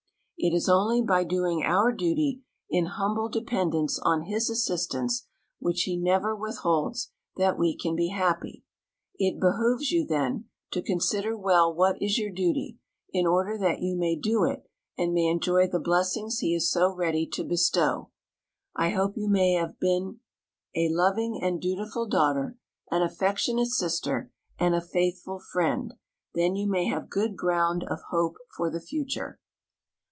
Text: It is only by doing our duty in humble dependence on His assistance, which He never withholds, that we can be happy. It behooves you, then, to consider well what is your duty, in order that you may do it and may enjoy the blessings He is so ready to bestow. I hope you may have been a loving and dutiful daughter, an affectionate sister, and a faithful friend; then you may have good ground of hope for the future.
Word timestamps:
It 0.43 0.55
is 0.55 0.67
only 0.67 1.03
by 1.03 1.23
doing 1.23 1.61
our 1.61 1.91
duty 1.91 2.41
in 2.67 2.87
humble 2.87 3.29
dependence 3.29 3.99
on 3.99 4.23
His 4.23 4.49
assistance, 4.49 5.27
which 5.59 5.83
He 5.83 5.95
never 5.95 6.35
withholds, 6.35 7.11
that 7.37 7.59
we 7.59 7.77
can 7.77 7.95
be 7.95 8.07
happy. 8.07 8.63
It 9.19 9.39
behooves 9.39 9.91
you, 9.91 10.03
then, 10.03 10.45
to 10.71 10.81
consider 10.81 11.37
well 11.37 11.71
what 11.71 12.01
is 12.01 12.17
your 12.17 12.31
duty, 12.31 12.79
in 13.13 13.27
order 13.27 13.55
that 13.59 13.83
you 13.83 13.95
may 13.95 14.15
do 14.15 14.43
it 14.43 14.65
and 14.97 15.13
may 15.13 15.27
enjoy 15.27 15.67
the 15.67 15.79
blessings 15.79 16.39
He 16.39 16.55
is 16.55 16.71
so 16.71 16.91
ready 16.91 17.27
to 17.33 17.43
bestow. 17.43 18.09
I 18.75 18.89
hope 18.89 19.15
you 19.15 19.29
may 19.29 19.53
have 19.53 19.79
been 19.79 20.21
a 20.75 20.89
loving 20.89 21.39
and 21.39 21.61
dutiful 21.61 22.07
daughter, 22.07 22.57
an 22.89 23.03
affectionate 23.03 23.67
sister, 23.69 24.31
and 24.57 24.73
a 24.73 24.81
faithful 24.81 25.37
friend; 25.53 25.93
then 26.33 26.55
you 26.55 26.67
may 26.67 26.85
have 26.87 27.11
good 27.11 27.37
ground 27.37 27.83
of 27.83 27.99
hope 28.09 28.37
for 28.57 28.71
the 28.71 28.81
future. 28.81 29.37